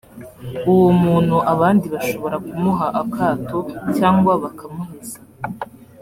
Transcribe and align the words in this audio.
uwo 0.71 0.89
muntu 1.01 1.35
abandi 1.53 1.85
bashobora 1.93 2.35
kumuha 2.47 2.87
akato 3.01 3.59
cyangwa 3.97 4.31
bakamuheza 4.43 5.17